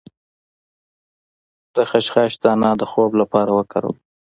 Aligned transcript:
د 1.75 1.77
خشخاش 1.89 2.33
دانه 2.43 2.69
د 2.79 2.83
خوب 2.91 3.11
لپاره 3.21 3.51
وکاروئ 3.59 3.97